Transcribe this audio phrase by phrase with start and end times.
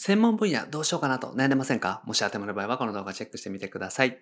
[0.00, 2.02] 専門分野どうしようかなと悩んでませんか？
[2.06, 4.20] もし当てはまる場合はこの動画チェックしてみてください。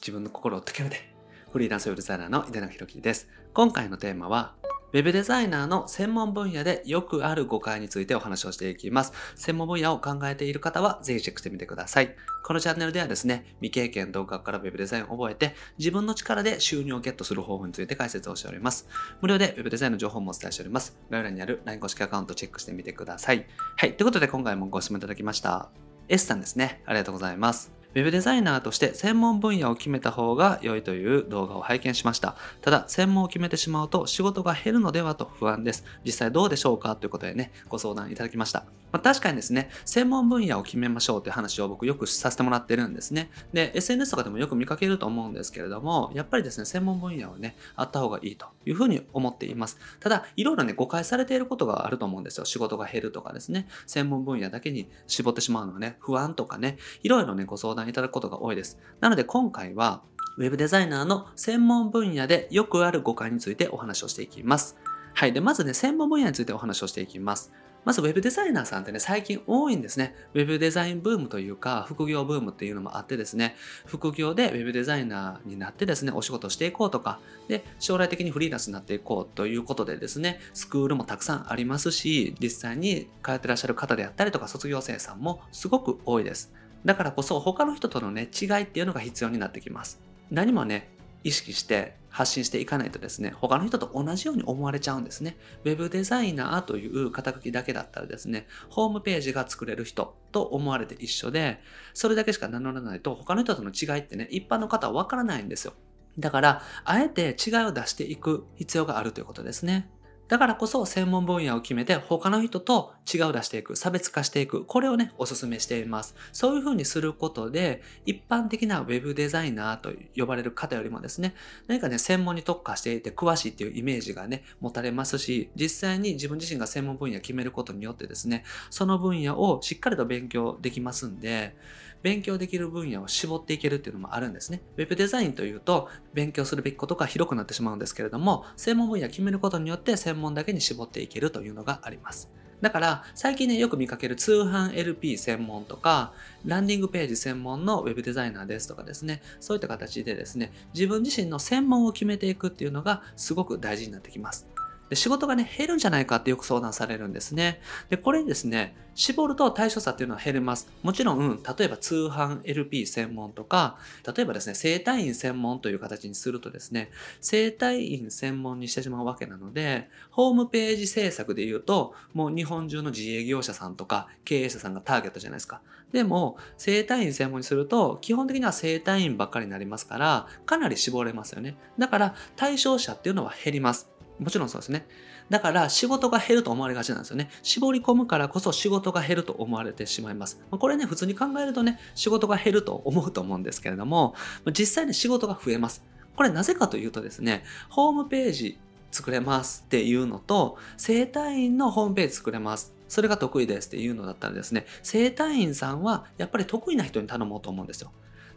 [0.00, 1.14] 自分の心を解けるで。
[1.52, 3.28] フリーランスウェブデザイナーの井出中弘樹です。
[3.54, 4.56] 今回のテーマは、
[4.92, 9.12] ウェブデザイナーの専門分野でよくある誤解についてお話をしていきます。
[9.36, 12.14] 専門分野を考えている方はぜひチェックしてみてください。
[12.42, 18.86] このチャンネルではですね、未経験動画からウェブデザインを覚えて自分の力で収入をゲットする方法について解説をしております。
[19.20, 20.96] 無料でウェブデザインの情報もお伝えしております。
[21.10, 23.46] 概要欄にある LINE 公式アカウントチェックしてみてください。
[23.76, 23.96] はい。
[23.96, 25.70] ということで今回もご質問いただきました。
[26.08, 26.82] S さんですね。
[26.84, 27.81] ありがとうございます。
[27.94, 32.36] ウェブデザイナーとして専門分野を決めた方が良いという動画を拝見しました。
[32.62, 35.84] ただ、専門を決めてしまうと仕事が減るのではと不安です。
[36.04, 38.64] 実際どうでしょうかということでね、ご相談いただきました。
[38.92, 43.30] まあ、確かにですね、専門分野を決めましょうという話を僕よくさせてもらってるんですね。
[43.52, 49.78] で、SNS とかでもよく見かけると思うんですけれども、やっぱりですね、専門分野はね、あった方がいいというふうに思っています。
[49.98, 52.44] ただ、いろいろね、誤解されていることがあると思うんですよ。
[52.44, 58.52] 仕事が減るとかですね、専門分野だけに絞ってしまうのはね、不安とかね、いろいろね、ご相談いただくことが多い。
[58.54, 58.78] です。
[59.00, 60.02] なので今回は
[60.38, 64.78] Web デザイナーの専門分野でよくある誤解についてお話をしていきます。
[65.14, 65.32] はい。
[65.32, 67.52] で、まずね、専門分野についてお話をしていきます。
[67.84, 70.14] まず Web デザイナーさんってね、最近多いんですね。
[70.34, 86.52] Web デザインブームというか、副業ブームっていうのもあってですね、副業で Web デザイナーになってですね、お仕事していこうとか、で、将来的にフリーランスになっていこうということでですね、スクールもたくさんありますし、実際に通ってらっしゃる方であったりとか、卒業生さんもすごく多いです。
[86.84, 90.00] だからこそ他の人とのね、違いっていうのが必要になってきます。
[90.30, 90.88] 何もね、
[91.24, 95.36] 意識して発信していかないとですね、他の人と同じように思われちゃうんですね。
[95.64, 101.60] ウェブデザイナーという肩書きだけだったらですね、ホームページが作れる人と思われて一緒で、
[101.94, 105.72] それだけしか名乗らないと他の人との違いってね、一般の方はわからないんですよ。
[106.18, 109.88] だから、あえて違いを出していく必要があるということですね。
[110.32, 116.14] だからこそ専門分野を決めて他の人と違う出していく、差別化していく、これをね、お勧めしています。
[116.32, 121.34] そういうふうにすることで、一般的な Web デザイナーと呼ばれる方よりもですね、
[121.66, 131.54] 何かね、専門に特化していて詳しいっていうイメージがね、持たれますし、実際に自分自身が専門分野を決めることによってですね、その分野をしっかりと勉強できますんで、
[132.02, 134.62] 勉強できる分野を絞っていけるっていうのもあるんですね。
[134.76, 142.30] Web デザインというと、勉強するべきことが広くなってしまうんですけれども、専門分野を決めることによって専門だけに絞っていけるというのがあります。
[142.62, 146.12] だから、最近ね、よく見かける通販 LP 専門とか、
[146.44, 154.46] ランディングページ専門の Web デザイナーですとかですね、そういった形でですね、自分自身の専門を決めていくっていうのがすごく大事になってきます。
[154.92, 157.62] で仕事がね、減るんじゃないかってよく相談されるんですね。
[157.88, 160.68] で、これですね、絞ると対象差っていうのは減ります。
[160.82, 163.78] もちろん、例えば通販 LP 専門とか、
[164.14, 166.90] 例えばですね、生体院専門という形にするとですね、
[167.22, 175.62] 生体院専門にしてしまうわけなので、ホームページ制作で言うと、もう日本中の自営業者さんとか経営者さんがターゲットじゃないですか。
[175.92, 181.56] でも、生体院専門にすると、基本的には生体院ばっかりになりますから、かなり絞れますよね。
[181.78, 183.91] だから、対象者っていうのは減ります。
[184.18, 184.86] もちろんそうですね。
[185.30, 187.30] だから仕事が減ると思われがちなんですよね。
[187.42, 190.40] 絞り込むからこそ仕事が減ると思われてしまいます。
[190.50, 194.14] これね、普通に考えるとね、仕事が減ると思うと思うんですけれども、
[194.52, 195.84] 実際に仕事が増えます。
[196.16, 198.58] これなぜかというとですね、ホームページ
[198.90, 202.74] 作れますっていうのと、生体院のホームページ作れます。
[202.88, 207.90] それが得意ですっていうのだったらですね、生体院さんはやっぱり得意な人に頼もうと思うんですよ。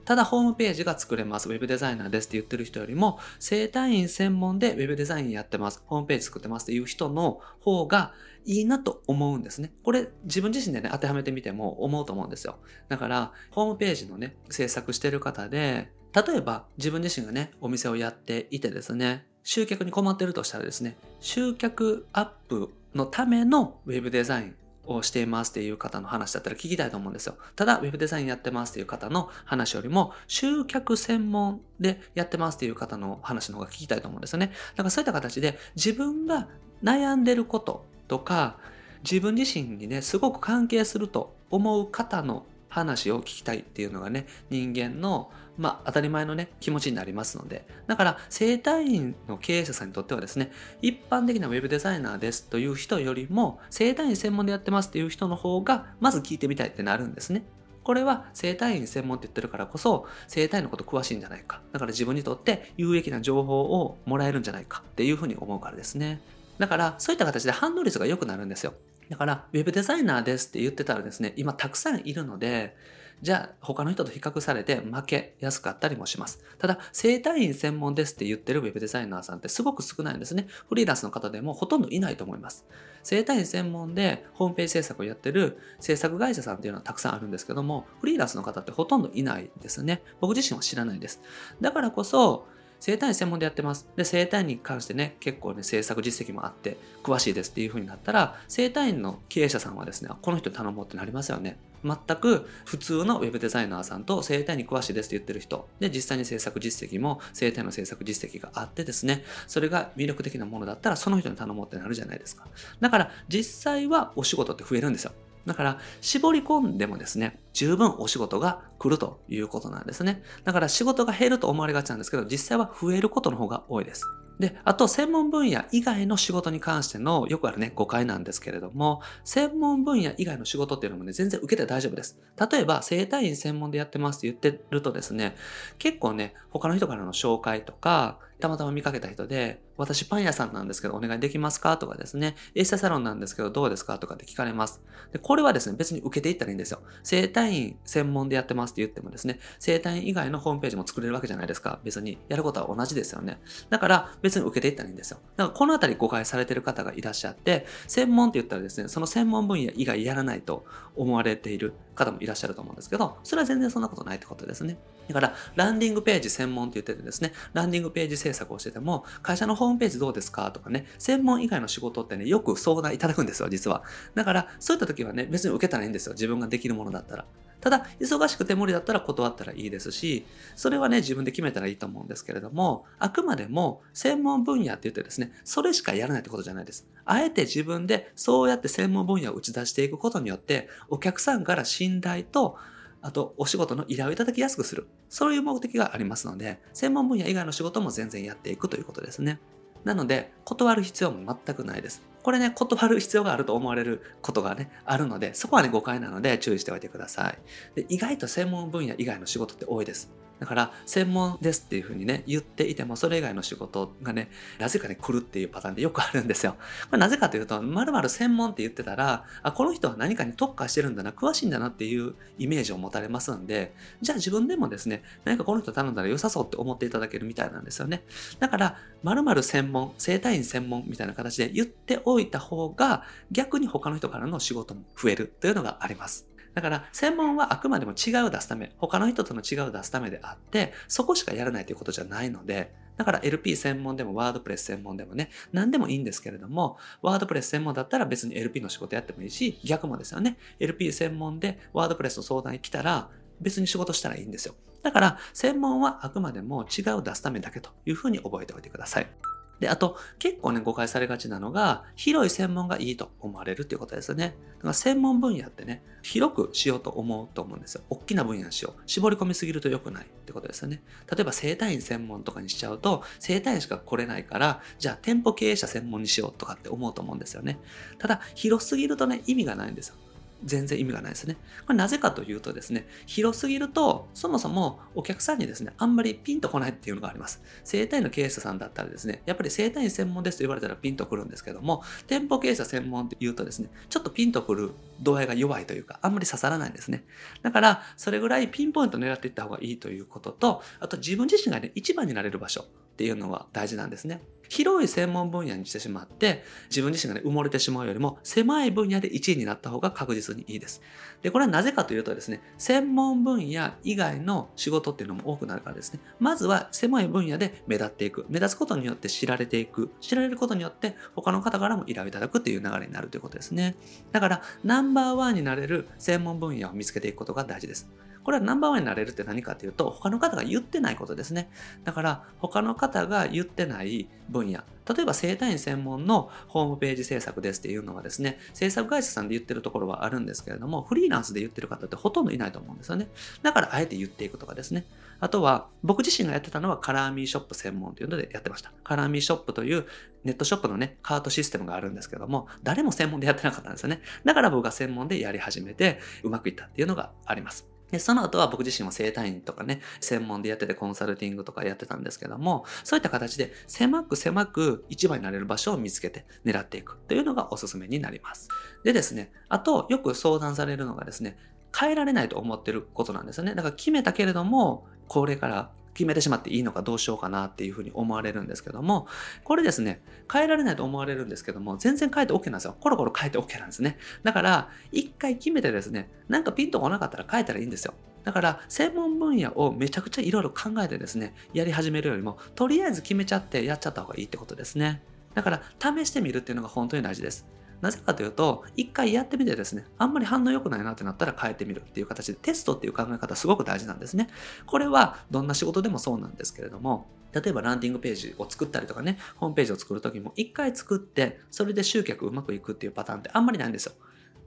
[0.06, 1.50] ただホームページが作れます。
[1.50, 5.84] ウェブデザイナーですって言ってる人よりも、生体院専門でウェブデザインやってます。
[5.86, 8.14] ホームページ作ってますっていう人の方が
[8.46, 9.74] いいなと思うんですね。
[9.84, 12.58] これ自分自身でね、当てはめてみても思うと思うんですよ。
[12.88, 24.56] だから、ホームページのね、制作してる方で、例えば自分自身がね、お店をやっていてですね、集客に困ってるとしたらですね、集客アップのためのウェブデザイン
[24.88, 27.36] をしていますっていう方の話だったら聞きたいと思うんですよ。
[27.56, 34.52] ただ、ウェブデザインやってますっていう方の話よりも、集客専門でやってますっていう方の話の方が聞きたいと思うんですよね。
[34.76, 36.48] だからそういった形で自分が
[36.84, 38.58] 悩んでることとか、
[39.04, 47.66] 自分自身にね、すごく関係すると思う方の話を聞きたいっていうのがね、人間のまあ、当たり前のね、気持ちになりますので。
[47.88, 50.52] だから、生体院の経営者さんにとってはですね、
[50.82, 57.46] 一般的なウェブデザイナーですという人よりも、生体院専門でやってますっていう人の方が、まず聞いてみたいってなるんですね。
[57.84, 61.62] これは生体院専門って言ってるからこそ、生体のこと詳しいんじゃないか。
[61.72, 66.20] だから自分にとって有益な情報をもらえるんじゃないかっていうふうに思うからですね。
[66.58, 68.74] だから、そういった形で反応率が良くなるんですよ。
[69.10, 72.76] だから、ウェブデザイナーですって言ってたらですね、今たくさんいるので、
[73.22, 76.44] じゃあ他の人と比較されて負けやすかったりもします。
[76.60, 80.48] ただ、整体院専門ですって言ってるウェブデザイナーさんってすごく少ないんですね。
[80.68, 82.66] フリーランスの方でもほとんどいないと思います。
[83.04, 90.02] 整体院専門でホームページ制作をやってる制作会社さんっていうのはたくさんあるんですけども、フリーランスの方ってほとんどいないですね。
[90.20, 91.22] 僕自身は知らないです。
[91.62, 92.48] だからこそ、
[92.80, 93.88] 生体院専門でやってます。
[93.96, 101.58] で、生体院に関してね、結構ね、制作実績もあって、詳しいですっていう風になったら、生体院の経営者さんはですね、この人頼もうってなりますよね。
[101.86, 112.48] 全く普通のウェブデザイナーさんと生体に詳しいですって言ってる人で実際に制作実績も生体の制作実績があってですねそれが魅力的なものだったらその人に頼もうってなるじゃないですか
[112.80, 115.12] だから実際はお仕事って増えるんですよ
[115.46, 120.24] だから、絞り込んでもですね、十分お仕事が来るということなんですね。
[120.44, 124.04] だから仕事が減ると思われがちなんですけど、実際は増えることの方が多いです。
[124.40, 132.20] で、あと専門分野以外の仕事に関してのよくあるね、誤解なんですけれども、専門分野以外の仕事っていうのもね、全然受けて大丈夫です。
[132.52, 135.36] 例えば、整体院専門でやってますって言ってるとですね、
[135.78, 141.78] 結構ね、他の人からの紹介とか、たまたま見かけた人で、私パン屋さんなんですけどお願いできますか？
[141.78, 143.98] とかですね、エステサロンなんですけどどうですか？
[143.98, 144.82] とかって聞かれます。
[145.12, 146.82] で、これはですね、別に受けていったらいいんですよ。
[147.04, 151.80] 整体院専門でやってますって言ってもですね、整体院以外のホームページも作れるわけじゃないですか。
[151.84, 153.40] 別にやることは同じですよね。
[153.70, 155.20] だから別に受けていったらいいんですよ。
[155.36, 160.66] だからこのあたり誤解されてる方がいらっしゃって、専門って言ったらですね、その専門分野以外やらないと
[160.96, 164.78] 思われている方もいらっしゃると思うんですけど、それは全然そんなことないってことですね。
[165.08, 173.84] だから、ランディングページ専門って言っててですね、ランディングページ制作をしてても、会社のホームページどうですかとかね、専門以外の仕事ってね、よく相談いただくんですよ、実は。
[174.16, 176.14] だから、そういった時はね、別に受けたらいいんですよ。
[176.14, 177.26] 自分ができるものだったら。
[177.62, 180.26] ただ、忙しくて無理だったら断ったらいいですし、
[180.56, 186.88] それはね、自分で決めたらいいと思うんですけれども、あくまでも専門分野って言ってですね、それしかやらないってことじゃないです。
[187.06, 192.58] あえて自分でそうやって専門分野を打ち出していくことによって、お客さんから信頼と、
[193.06, 194.88] あと、お仕事の依頼をいただきやすくする。
[195.10, 199.40] そういう目的がありますので、専門分野以外の仕事も全然やっていくということですね。
[199.84, 202.02] なので、断る必要も全くないです。
[202.24, 207.38] これね、断る必要があると思われることがね、あるので、そこはね、誤解なので注意しておいてください。
[207.76, 210.12] で意外と専門分野以外の仕事って多いです。
[210.40, 214.30] だから専門ですっていうふうにね言っていてもそれ以外の仕事がね
[214.60, 216.56] なぜかね来るっていうパターンでよくあるんですよ。
[216.90, 228.04] これなぜかというとまるまる専門って言ってたらあこの人は何かに特化してるんだな詳しいんだなっていうイメージを持たれますんでじゃあ自分でもですね何かこの人頼んだら良さそうって思っていただけるみたいなんですよね。
[228.40, 236.35] だからまるまる専門整体院専門みたいな形で言っておいた方が逆に他の人からの仕事も増えるというのがあります。
[236.56, 250.38] だから、専門はあくまでも違う出すため、他の人との違う出すためであって、そこしかやらないということじゃないので、だから LP 専門でもワードプレス専門でもね、何でもいいんですけれども、ワードプレス専門だったら別に LP の仕事やってもいいし、逆もですよね。
[250.60, 253.10] LP 専門でワードプレスの相談に来たら、
[253.42, 254.56] 別に仕事したらいいんですよ。
[254.82, 259.35] だから、専門はあくまでも違う出すためだけというふうに覚えておいてください。
[259.60, 264.36] で、あと、結構ね、誤解されがちなのが、広い専門がいいと思われるっていうことですよね。
[264.58, 267.84] だから専門分野ってね、広くしようと思うと思うんですよ。
[267.90, 268.82] 大きな分野にしよう。
[268.86, 270.84] 絞り込みすぎると良くないってことですよね。
[271.10, 277.60] 例えば、生体院専門とかにしちゃうと、生体院しか来れないから、じゃあ店舗経営者専門にしようとかって思うと思うんですよね。
[277.98, 279.96] ただ、広すぎるとね、意味がないんですよ。
[280.46, 281.38] 全然意味がないですね。
[281.66, 287.42] これなぜかというとですね、広すぎると、そもそもお客さんにですね、あんまりピンとこないっていうのがあります。
[287.64, 297.06] 生体の経営者さんだったらですね、やっぱり生体院専門ですと言われたらピンとくるんですけども、店舗経営者専門って言うとですね、ちょっとピンとくる度合いが弱いというか、あんまり刺さらないんですね。
[297.42, 302.66] だから、それぐらいピンポイント狙っていった方がいいということと、あと自分自身がね、一番になれる場所っ
[302.98, 304.22] ていうのは大事なんですね。
[304.50, 310.82] 広い専門分野にしてしまって、自分自身がね、埋もれてしまうよりも、狭い分野で1位になった方が確実にいいです。
[311.22, 318.26] で、これはなぜかというとですね、専門分野以外の仕事っていうのも多くなるからですね、まずは狭い分野で目立っていく。
[318.30, 319.92] 目立つことによって知られていく。
[320.02, 323.76] 知られることによって、他の方からも依頼いただくっていう流れになるということですね。
[324.12, 327.90] だから、ナンバーワンになれる専門分野を見つけていくことが大事です。
[328.26, 331.48] これはナンバーワンになれるって何かというと、他の方が言ってないことですね。
[331.84, 334.64] だから、他の方が言ってない分野。
[334.94, 343.10] 例えば、生体院専門のホームページ制作ですっていうのはですね、制作会社さんで言ってるところはあるんですけれども、フリーランスで言ってる方ってほとんどいないと思うんですよね。
[343.44, 344.88] だから、あえて言っていくとかですね。
[345.20, 348.72] あとは、僕自身がやってたのはカラーミーショップ専門というのでやってました。
[348.84, 349.86] カラーミーショップという
[350.24, 354.02] ネットショップのね、カートシステムがあるんですけども、誰も専門でやってなかったんですよね。
[354.24, 357.75] だから僕が専門でやり始めて、うまくいったっていうのがあります。
[357.92, 368.50] で、その後は僕自身は生体院とかね、専門でやっててコンサルティングとかやってたんですけども、そういった形で狭く狭く一番になれる場所を見つけて狙っていくというのがおすすめになります。
[368.84, 371.38] でですね、あとよく相談されるのがですね、
[371.78, 373.54] 変えられないと思ってることなんですよね。
[373.54, 379.08] だから決めたけれども、これから決めてしまっていいのかどうしようかなっていうふうに思われるんですけども、
[379.44, 382.76] これですね、変えられないと思われるんですけども、全然変えて OK なんですよ。
[382.80, 383.98] コロコロ変えて OK なんですね。
[384.22, 387.94] だから、一回決めてですね、なんかピンとこなかったら変えたらいいんですよ。
[388.26, 395.02] だから、専門分野をめちゃくちゃいろいろ考えてですね、やり始めるよりも、とりあえず決めちゃってやっちゃった方がいいってことですね。
[395.34, 397.46] だから、試してみるっていうのが本当に大事です。
[397.82, 404.30] なぜかというと、一回やってみてですね、あんまり反応良くないなってなったら変えてみるっていう形でテストっていう考え方すごく大事なんですね。
[404.66, 413.94] これはどんな仕事でもそうなんですけれども、例えばランディングページを作ったりとかね、ホームページを作るときも一回作って、それで集客うまくいくっていうパターンってあんまりないんですよ。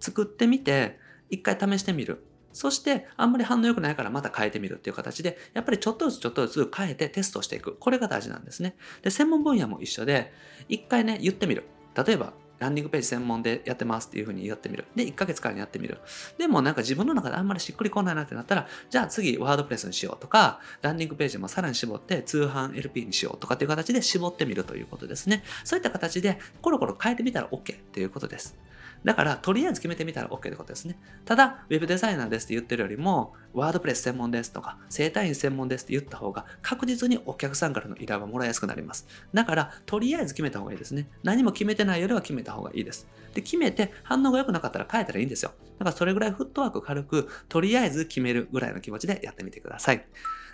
[0.01, 0.99] 作ってみて、
[1.31, 2.25] 一回試してみる。
[2.53, 7.77] そして、あんまり反応良くないからまた変えてみるっていう形で、やっぱりちょっとずつちょっとずつ変えてテストしていく。
[7.77, 8.75] これが大事なんですね。
[9.03, 10.33] で、専門分野も一緒で、
[10.69, 11.65] 一回ね、言ってみる。
[11.95, 14.85] 例えば、ランディングページ専門でやってますっていうふうにやってみる。
[14.95, 15.99] で、1ヶ月間やってみる。
[16.39, 25.43] でもなんか自分の中であんまりしっくりこないなってなったら、じゃあ次ワードプレスにしようとか、ランディングページもさらに絞って通販 LP にしようとかっていう形で絞ってみるということですね。
[25.65, 28.57] そういった形でコロコロ変えてみたら OK っていうことです。
[29.05, 30.99] だから、とりあえず決めてみたら OK ってことですね。
[31.25, 39.07] ただ、ウェブデザイナーですって言ってるよりも、ワードプレス専門ですとか、生体院専門ですって言った方が、確実にお客さんからの依頼はもらいやすくなります。
[39.33, 41.09] だから、とりあえず決めた方がいいですね。
[41.23, 43.07] 何も決めてないよりは決めた方がいいです。
[43.35, 45.53] で、決めて反応が良くなかったら変えたらいいんですよ。
[45.79, 50.05] だから、それぐらいフットワーク軽く、とりあえず決めるぐらいの気持ちでやってみてください。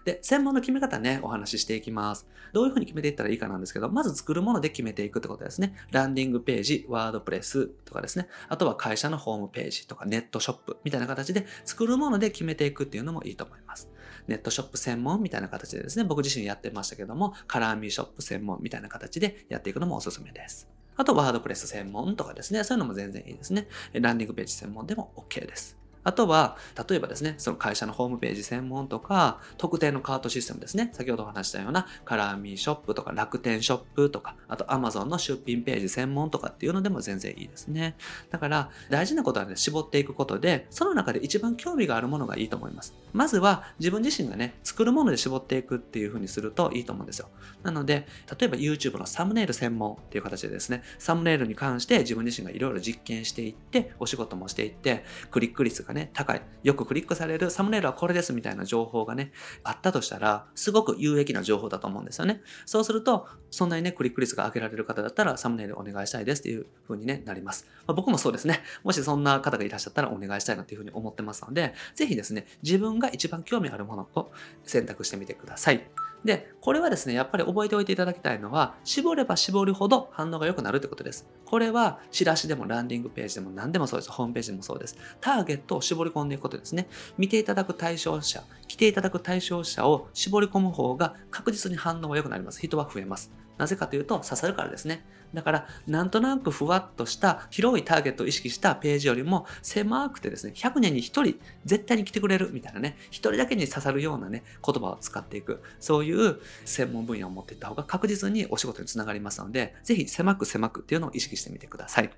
[0.04, 2.26] で、専門の決め方ね、お話ししていきます。
[2.52, 5.74] どういうふうに決めていったらいいかなんですけど、まず作るもので決めていくってことですね。
[5.90, 8.28] ランディングページ、ワードプレスとかですね。
[8.48, 13.90] あとは会社のホームページとかネットショップみたいな形で作るもので決めていくっていうのもいいと思います。
[14.28, 20.68] ネットショップ専門みたいな形でですね、僕自身やってましたけども、カラーミーショップ専門みたいな形でやっていくのもおすすめです。
[20.96, 23.66] あと、ワードプレス専門とかですね、そういうのも全然いいですね。
[23.94, 25.83] ランディングページ専門でも OK です。
[26.04, 26.56] あとは、
[26.88, 30.90] 例えばですね、その会社のホームページ専門とか、特定のカートシステムですね。
[30.92, 37.96] 先ほどお話したような、カラーミーショップとか、楽天ショップとか、あと Amazon の出品ページ専門とかっていうのでも全然いいですね。
[38.30, 42.94] だから、大事なことはね、絞っていくことで、その中で一番興味があるものがいいと思います。
[43.12, 47.28] まずは、自分自身がね、作るもので絞っていくっていう風にするといいと思うんですよ。
[47.62, 48.06] なので、
[48.38, 56.42] 例えば YouTube のサムネイル専門っていう形でですね、サムネイルに関して自分自身がいろいろ実験していって、お仕事もしていって、クリック率がね、高い。
[56.62, 59.32] よくクリックされるサムネイルはこれですみたいな情報がね、
[59.62, 62.42] あったとしたら、すごく有益な情報だと思うんですよね。
[62.66, 67.66] そうすると、そんなにね、クリック率が上げられる方だったら、サムネイルお願いしたいですっていう風にね、なります。
[67.86, 68.62] まあ、僕もそうですね。
[68.82, 74.32] もしそんな方がいらっしゃったらお願いしたいなっていう風に思ってますので、ぜひですね、自分が一番興味あるものを
[74.64, 75.88] 選択してみてください。
[76.24, 81.28] で、これはですね、やっぱり覚えておいていただきたいのは、絞れば絞るほど反応が良くなるってことです。
[81.44, 84.10] これは、チラシでもランディングページでも何でもそうです。
[84.10, 84.96] ホームページでもそうです。
[85.20, 86.88] ターゲットを絞り込んでいくことですね。
[87.16, 92.60] 見ていただく対象者、来ていただく対象者を絞り込む方が確実に反応が良くなります。
[92.60, 93.32] 人は増えます。
[93.58, 95.04] なぜかというと、刺さるからですね。
[95.32, 105.62] だから、なんとなくふわっとした広いターゲットを意識したページよりも狭くてですね、100年に1人絶対に来てくれるみたいなね、1人だけに刺さるようなね、言葉を使っていく。
[105.80, 112.10] そういう専門分野を持っていった方が確実にお仕事につながりますので、ぜひ狭く狭くっていうのを意識してみてください。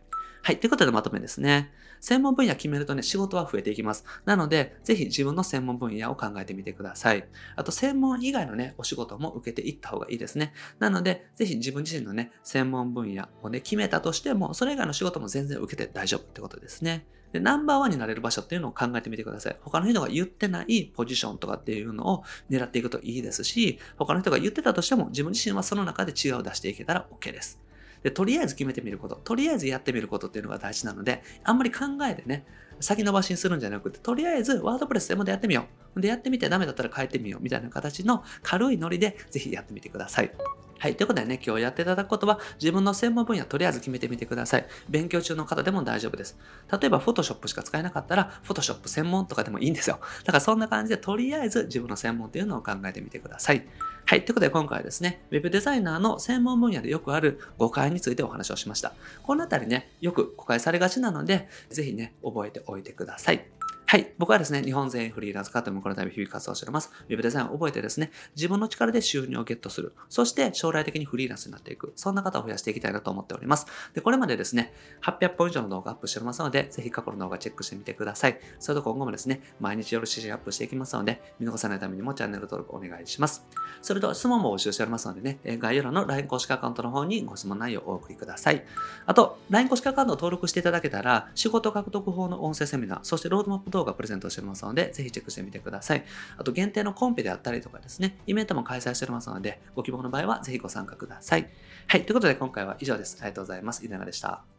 [0.43, 0.61] はい。
[0.61, 1.73] ということでまとめですね。
[2.01, 4.05] 専門分野決めるとね、仕事は増えていきます。
[4.25, 7.27] なので、ぜひ自分の専門分野を考えてみてください。
[7.57, 10.53] あと、専門以外のね、お仕事も受けていった方がいいですね。
[10.79, 17.07] なので、ぜひ自分自身のね、専門分野をね、決めたとしても、それ以外の仕事も全然受けて大丈夫ってことですね。
[17.33, 19.57] で、ナンバーワンになれる場所っていうのを考えてみてください。
[19.61, 27.61] 他の人が言ってないポジションとかっていうのを狙っていくといいですし、他の人が言ってたとしても自分自身はその中で違うを出していけたら OK です。
[28.07, 32.47] で、とりあえず決めてみること、とりあえずやってみることっていうのが大事なので、あんまり考えてね、
[32.79, 35.65] 先延ばしにするんじゃなくて、とりあえずワードプレスでもでやってみよ
[35.97, 36.01] う。
[36.01, 40.31] で、やってみてダメだったら変えてみようみたいな形の軽いノリでぜひやってみてください。
[40.79, 40.97] はい。
[40.97, 44.67] ということでね、今日やっていただくことは、自分の専門分野とりあえず決めてみてください。
[44.89, 46.37] 勉強中の方でも大丈夫です。
[46.71, 49.99] 例えば、Photoshop しか使えなかったら、Photoshop 専門とかでもいいんですよ。
[50.25, 53.67] だからそんな感じで、とりあえず自分の専門っていうのを考えてみてください。
[54.05, 54.25] はい。
[54.25, 58.93] ということで今回はですね、Web デザイナーの専門分野でよくある誤解についてお話をしました。
[59.23, 63.56] このあたりね、よく誤解されがちなので、ぜひね、覚えておいてください。
[63.89, 64.15] はい。
[64.19, 66.91] 僕はですね、日本全員フリーランス化というこの度日々活動しております。
[67.09, 69.95] ウェブデザインを覚えてですね、自分の力で収入をゲットする。
[70.09, 71.93] そして将来的にフリーランスになっていく。
[71.95, 73.69] そんな方を増やしていきたいなと思っております。
[73.95, 78.41] で、これまでですね、800本以上の動画アップしておりますので、ぜひ過去の動画チェックしてみてください。
[78.59, 83.47] それと今後もですね、毎日夜7時アップしていきますので、見逃さないためにもチャンネル登録お願いします。
[83.83, 88.65] それと質問も募集しておりますのでね、概要欄の LINE 公式アカウントの方にご質問内容をお送りください。
[89.07, 96.05] あと、LINE 公式アカウントを登録していただけたら、仕事獲得法の音声セミナー、そしてロードマップ動画プレゼントしておりますので、ぜひチェックしてみてください。
[96.37, 101.49] あと、限定のコンペであったりとかですね、イベントも開催しておりますので、ご希望の場合はぜひご参加ください。
[101.89, 103.19] はい、ということで今回は以上です。
[103.21, 103.85] ありがとうございます。
[103.85, 104.56] 稲永でした。